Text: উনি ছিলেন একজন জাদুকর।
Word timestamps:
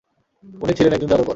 উনি 0.61 0.73
ছিলেন 0.73 0.93
একজন 0.93 1.09
জাদুকর। 1.09 1.29